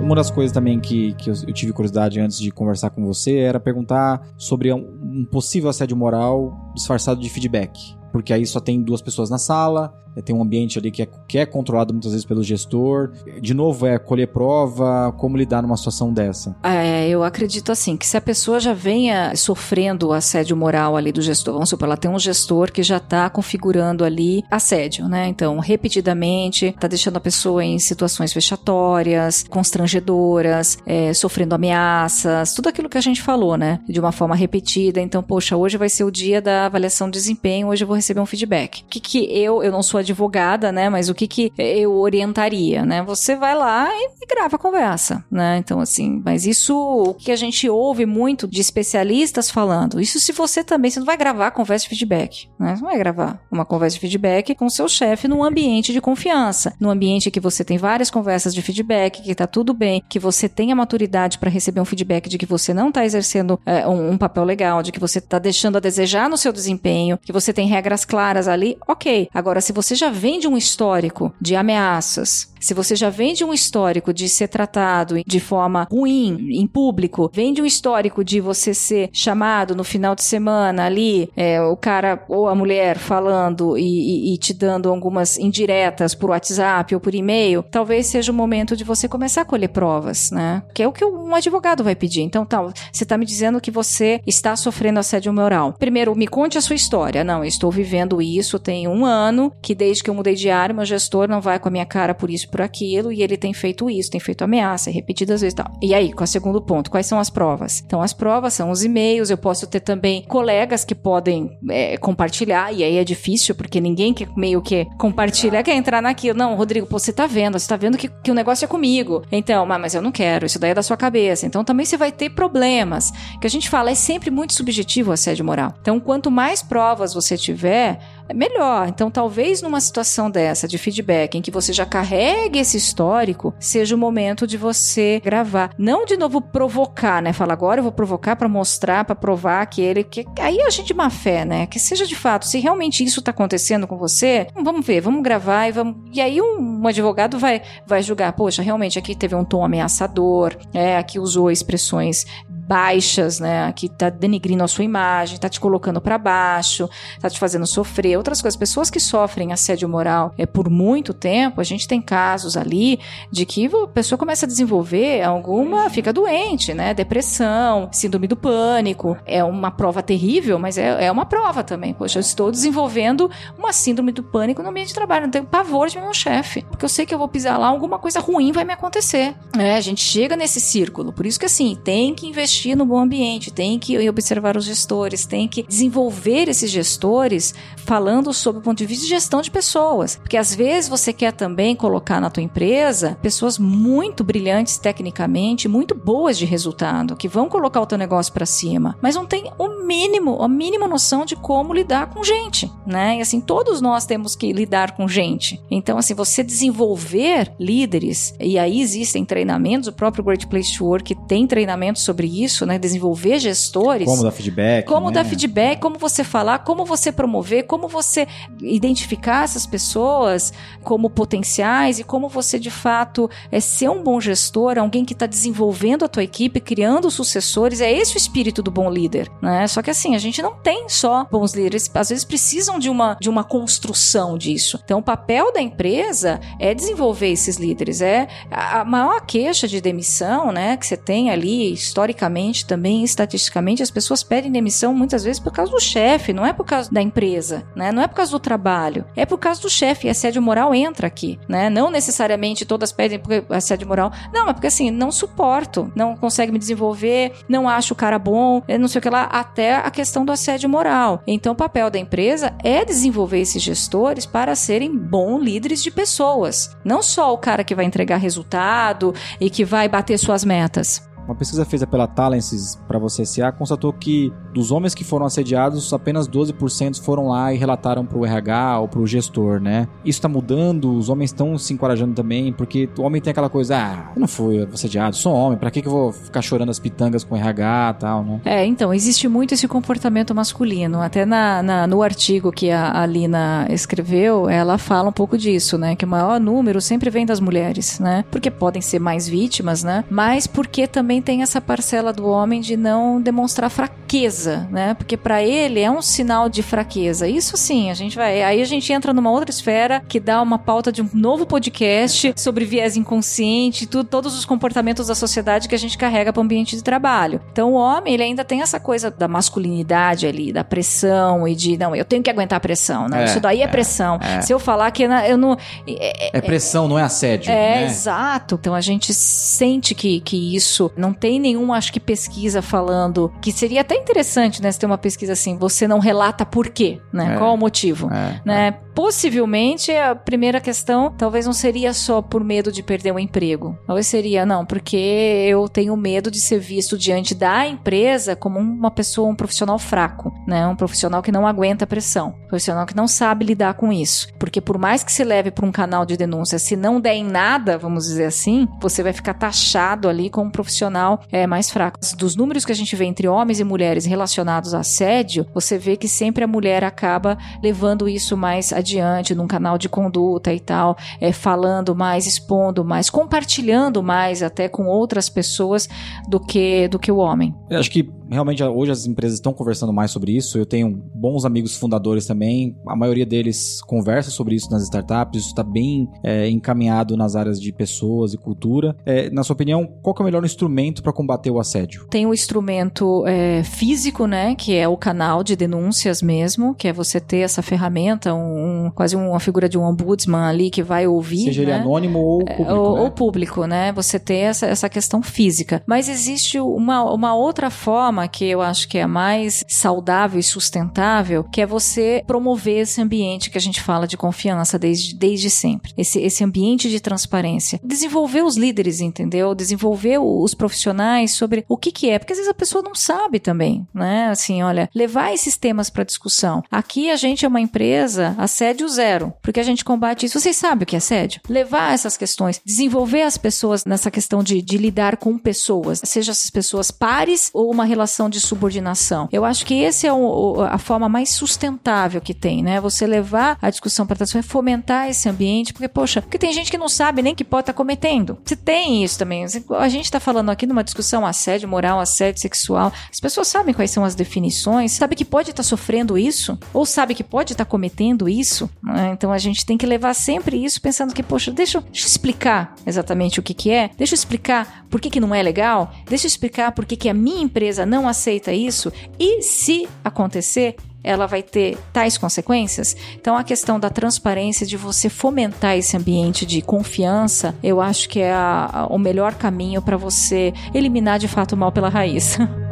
[0.00, 3.60] Uma das coisas também que, que eu, tive curiosidade antes de conversar com você era
[3.60, 7.96] perguntar sobre um, possível assédio moral disfarçado de feedback.
[8.12, 11.08] Porque aí só tem duas pessoas na sala, é, tem um ambiente ali que é,
[11.28, 13.12] que é controlado muitas vezes pelo gestor.
[13.40, 16.56] De novo, é colher prova, como lidar numa situação dessa?
[16.62, 21.20] É, eu acredito assim, que se a pessoa já venha sofrendo assédio moral ali do
[21.20, 25.28] gestor, vamos supor, ela tem um gestor que já está configurando ali assédio, né?
[25.28, 32.88] Então, repetidamente, está deixando a pessoa em situações vexatórias, constrangedoras, é, sofrendo ameaças, tudo aquilo
[32.88, 33.80] que a gente falou, né?
[33.86, 35.00] De uma forma repetida.
[35.00, 38.20] Então, poxa, hoje vai ser o dia da avaliação de desempenho, hoje eu vou receber
[38.20, 38.82] um feedback.
[38.82, 40.88] O que que eu, eu não sou advogada, né?
[40.88, 43.02] Mas o que que eu orientaria, né?
[43.02, 45.58] Você vai lá e grava a conversa, né?
[45.58, 50.00] Então, assim, mas isso o que a gente ouve muito de especialistas falando.
[50.00, 52.76] Isso se você também, você não vai gravar conversa de feedback, né?
[52.76, 56.74] Você não vai gravar uma conversa de feedback com seu chefe num ambiente de confiança,
[56.80, 60.48] num ambiente que você tem várias conversas de feedback, que tá tudo bem, que você
[60.48, 64.12] tem a maturidade para receber um feedback de que você não tá exercendo é, um,
[64.12, 67.52] um papel legal, de que você tá deixando a desejar no seu desempenho, que você
[67.52, 69.28] tem regras claras ali, ok.
[69.32, 73.44] Agora, se você já vem de um histórico de ameaças, se você já vem de
[73.44, 78.40] um histórico de ser tratado de forma ruim em público, vem de um histórico de
[78.40, 83.78] você ser chamado no final de semana ali, é, o cara ou a mulher falando
[83.78, 88.34] e, e, e, te dando algumas indiretas por WhatsApp ou por e-mail, talvez seja o
[88.34, 90.60] momento de você começar a colher provas, né?
[90.74, 92.22] Que é o que um advogado vai pedir.
[92.22, 95.72] Então, tal, você está me dizendo que você está sofrendo assédio moral.
[95.78, 97.22] Primeiro, me conte a sua história.
[97.22, 100.74] Não, eu estou vivendo isso tem um ano, que desde que eu mudei de área,
[100.74, 103.52] meu gestor não vai com a minha cara por isso por aquilo, e ele tem
[103.52, 105.70] feito isso, tem feito ameaça, repetidas vezes e tal.
[105.82, 107.82] E aí, com o segundo ponto, quais são as provas?
[107.84, 112.72] Então, as provas são os e-mails, eu posso ter também colegas que podem é, compartilhar,
[112.72, 116.38] e aí é difícil, porque ninguém que meio que compartilha quer entrar naquilo.
[116.38, 119.22] Não, Rodrigo, pô, você tá vendo, você tá vendo que, que o negócio é comigo.
[119.30, 121.46] Então, mas eu não quero, isso daí é da sua cabeça.
[121.46, 123.12] Então, também você vai ter problemas.
[123.38, 125.74] Que a gente fala é sempre muito subjetivo o assédio moral.
[125.82, 127.66] Então, quanto mais provas você tiver,
[127.96, 127.98] é
[128.34, 128.88] melhor.
[128.88, 133.94] Então, talvez numa situação dessa de feedback, em que você já carregue esse histórico, seja
[133.94, 135.70] o momento de você gravar.
[135.78, 137.32] Não de novo provocar, né?
[137.32, 140.04] Fala, agora eu vou provocar para mostrar, para provar que ele.
[140.04, 140.24] Que...
[140.40, 141.66] Aí a gente má fé, né?
[141.66, 145.68] Que seja de fato, se realmente isso tá acontecendo com você, vamos ver, vamos gravar
[145.68, 145.96] e vamos.
[146.12, 150.56] E aí um, um advogado vai, vai julgar, poxa, realmente aqui teve um tom ameaçador,
[150.72, 152.24] é, aqui usou expressões
[152.66, 153.72] baixas, né?
[153.72, 156.88] Que tá denigrindo a sua imagem, tá te colocando para baixo,
[157.20, 158.16] tá te fazendo sofrer.
[158.16, 162.56] Outras coisas, pessoas que sofrem assédio moral é por muito tempo, a gente tem casos
[162.56, 162.98] ali
[163.30, 166.92] de que a pessoa começa a desenvolver alguma, fica doente, né?
[166.92, 169.16] Depressão, síndrome do pânico.
[169.24, 171.94] É uma prova terrível, mas é, é uma prova também.
[171.94, 175.24] Poxa, eu estou desenvolvendo uma síndrome do pânico no ambiente de trabalho.
[175.24, 177.98] Não tenho pavor de meu chefe, porque eu sei que eu vou pisar lá, alguma
[177.98, 179.34] coisa ruim vai me acontecer.
[179.56, 181.12] É, a gente chega nesse círculo.
[181.12, 184.64] Por isso que assim, tem que investir investir no bom ambiente, tem que observar os
[184.64, 189.50] gestores, tem que desenvolver esses gestores falando sobre o ponto de vista de gestão de
[189.50, 190.16] pessoas.
[190.16, 195.94] Porque às vezes você quer também colocar na tua empresa pessoas muito brilhantes tecnicamente, muito
[195.94, 199.84] boas de resultado, que vão colocar o teu negócio para cima, mas não tem o
[199.84, 203.18] mínimo, a mínima noção de como lidar com gente, né?
[203.18, 205.60] E assim, todos nós temos que lidar com gente.
[205.70, 211.14] Então, assim, você desenvolver líderes, e aí existem treinamentos, o próprio Great Place to Work
[211.26, 212.78] tem treinamentos sobre isso, isso, né?
[212.78, 214.08] Desenvolver gestores.
[214.08, 214.86] Como dar feedback.
[214.86, 215.12] Como né?
[215.12, 218.26] dar feedback, como você falar, como você promover, como você
[218.60, 224.78] identificar essas pessoas como potenciais e como você de fato é ser um bom gestor,
[224.78, 227.80] alguém que está desenvolvendo a tua equipe, criando sucessores.
[227.80, 229.66] É esse o espírito do bom líder, né?
[229.66, 233.16] Só que assim, a gente não tem só bons líderes, às vezes precisam de uma,
[233.20, 234.80] de uma construção disso.
[234.84, 238.00] Então, o papel da empresa é desenvolver esses líderes.
[238.00, 242.35] É a maior queixa de demissão, né, que você tem ali historicamente
[242.66, 246.64] também, estatisticamente, as pessoas pedem demissão muitas vezes por causa do chefe, não é por
[246.64, 247.92] causa da empresa, né?
[247.92, 250.06] Não é por causa do trabalho, é por causa do chefe.
[250.06, 251.70] E assédio moral entra aqui, né?
[251.70, 254.12] Não necessariamente todas pedem porque assédio moral.
[254.32, 258.62] Não, é porque assim, não suporto, não consegue me desenvolver, não acho o cara bom,
[258.78, 261.22] não sei o que lá, até a questão do assédio moral.
[261.26, 266.76] Então, o papel da empresa é desenvolver esses gestores para serem bons líderes de pessoas.
[266.84, 271.06] Não só o cara que vai entregar resultado e que vai bater suas metas.
[271.26, 275.92] Uma pesquisa feita pela Talences para você SA constatou que dos homens que foram assediados,
[275.92, 279.88] apenas 12% foram lá e relataram para o RH ou para o gestor, né?
[280.04, 283.76] Isso está mudando, os homens estão se encorajando também, porque o homem tem aquela coisa,
[283.76, 286.78] ah, eu não fui assediado, sou homem, para que, que eu vou ficar chorando as
[286.78, 288.40] pitangas com o RH e tal, né?
[288.44, 291.00] É, então, existe muito esse comportamento masculino.
[291.00, 295.96] Até na, na no artigo que a Alina escreveu, ela fala um pouco disso, né?
[295.96, 298.24] Que o maior número sempre vem das mulheres, né?
[298.30, 300.04] Porque podem ser mais vítimas, né?
[300.10, 304.94] Mas porque também também tem essa parcela do homem de não demonstrar fraqueza, né?
[304.94, 307.28] Porque para ele é um sinal de fraqueza.
[307.28, 308.42] Isso sim, a gente vai.
[308.42, 312.34] Aí a gente entra numa outra esfera que dá uma pauta de um novo podcast
[312.36, 316.44] sobre viés inconsciente, tudo, todos os comportamentos da sociedade que a gente carrega para o
[316.44, 317.40] ambiente de trabalho.
[317.52, 321.76] Então o homem, ele ainda tem essa coisa da masculinidade ali, da pressão e de
[321.76, 323.24] não, eu tenho que aguentar a pressão, né?
[323.24, 324.18] Isso daí é, é pressão.
[324.20, 324.40] É.
[324.40, 327.50] Se eu falar que eu não é, é pressão, não é assédio.
[327.50, 327.84] É né?
[327.86, 328.56] exato.
[328.56, 333.52] Então a gente sente que, que isso não tem nenhum, acho que, pesquisa falando que
[333.52, 334.70] seria até interessante, né?
[334.70, 337.34] Se ter uma pesquisa assim, você não relata por quê, né?
[337.34, 337.38] É.
[337.38, 338.40] Qual o motivo, é.
[338.44, 338.68] né?
[338.68, 338.86] É.
[338.96, 343.78] Possivelmente a primeira questão talvez não seria só por medo de perder o um emprego.
[343.86, 348.90] Talvez seria, não, porque eu tenho medo de ser visto diante da empresa como uma
[348.90, 350.66] pessoa, um profissional fraco, né?
[350.66, 354.28] Um profissional que não aguenta pressão, um profissional que não sabe lidar com isso.
[354.38, 357.24] Porque por mais que se leve para um canal de denúncia, se não der em
[357.24, 360.95] nada, vamos dizer assim, você vai ficar taxado ali como um profissional
[361.30, 361.98] é, mais fraco.
[362.16, 365.96] Dos números que a gente vê entre homens e mulheres relacionados a assédio, você vê
[365.96, 370.60] que sempre a mulher acaba levando isso mais adiante adiante num canal de conduta e
[370.60, 375.88] tal, é, falando mais, expondo mais, compartilhando mais até com outras pessoas
[376.28, 377.54] do que, do que o homem.
[377.68, 380.58] Eu acho que realmente hoje as empresas estão conversando mais sobre isso.
[380.58, 382.76] Eu tenho bons amigos fundadores também.
[382.86, 385.40] A maioria deles conversa sobre isso nas startups.
[385.40, 388.96] Isso está bem é, encaminhado nas áreas de pessoas e cultura.
[389.04, 392.06] É, na sua opinião, qual é o melhor instrumento para combater o assédio?
[392.10, 396.92] Tem o instrumento é, físico, né, que é o canal de denúncias mesmo, que é
[396.92, 401.06] você ter essa ferramenta, um, um quase uma figura de um ombudsman ali que vai
[401.06, 401.44] ouvir.
[401.44, 401.72] Seja né?
[401.72, 402.72] ele anônimo ou é, público.
[402.72, 403.02] Ou, né?
[403.02, 403.92] ou público, né?
[403.92, 405.82] Você ter essa, essa questão física.
[405.86, 410.42] Mas existe uma, uma outra forma forma que eu acho que é mais saudável e
[410.42, 415.50] sustentável, que é você promover esse ambiente que a gente fala de confiança desde, desde
[415.50, 415.92] sempre.
[415.96, 417.78] Esse, esse ambiente de transparência.
[417.84, 419.54] Desenvolver os líderes, entendeu?
[419.54, 423.38] Desenvolver os profissionais sobre o que que é, porque às vezes a pessoa não sabe
[423.38, 424.28] também, né?
[424.28, 426.62] Assim, olha, levar esses temas para discussão.
[426.70, 430.40] Aqui a gente é uma empresa assédio zero, porque a gente combate isso.
[430.40, 431.40] Vocês sabem o que é assédio?
[431.48, 436.50] Levar essas questões, desenvolver as pessoas nessa questão de, de lidar com pessoas, seja essas
[436.50, 439.28] pessoas pares ou uma relação relação de subordinação.
[439.32, 442.80] Eu acho que essa é o, a forma mais sustentável que tem, né?
[442.80, 446.78] Você levar a discussão para trás, fomentar esse ambiente, porque, poxa, porque tem gente que
[446.78, 448.38] não sabe nem que pode estar tá cometendo.
[448.44, 449.44] Você tem isso também.
[449.44, 452.92] A gente está falando aqui numa discussão assédio moral, assédio sexual.
[453.10, 456.86] As pessoas sabem quais são as definições, sabe que pode estar tá sofrendo isso, ou
[456.86, 458.70] sabe que pode estar tá cometendo isso.
[458.82, 459.10] Né?
[459.12, 462.74] Então a gente tem que levar sempre isso pensando que, poxa, deixa, deixa eu explicar
[462.86, 466.26] exatamente o que, que é, deixa eu explicar por que, que não é legal, deixa
[466.26, 471.26] eu explicar por que, que a minha empresa não aceita isso e se acontecer, ela
[471.26, 472.96] vai ter tais consequências?
[473.14, 478.20] Então, a questão da transparência, de você fomentar esse ambiente de confiança, eu acho que
[478.20, 482.38] é a, a, o melhor caminho para você eliminar de fato o mal pela raiz.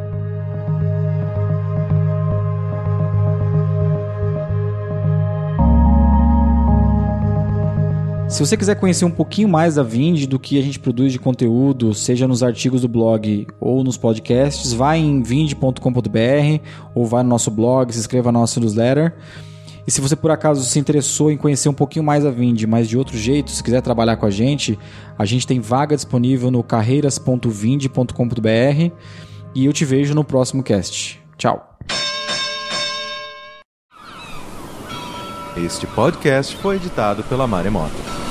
[8.35, 11.17] Se você quiser conhecer um pouquinho mais da Vind, do que a gente produz de
[11.17, 15.79] conteúdo, seja nos artigos do blog ou nos podcasts, vai em vind.com.br
[16.93, 19.15] ou vai no nosso blog, se inscreva na nossa newsletter.
[19.87, 22.89] E se você por acaso se interessou em conhecer um pouquinho mais a Vind, mas
[22.89, 24.77] de outro jeito, se quiser trabalhar com a gente,
[25.17, 28.91] a gente tem vaga disponível no carreiras.vind.com.br
[29.55, 31.21] e eu te vejo no próximo cast.
[31.37, 31.77] Tchau.
[35.55, 38.24] Este podcast foi editado pela Maremoto.